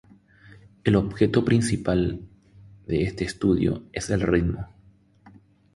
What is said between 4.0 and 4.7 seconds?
el ritmo.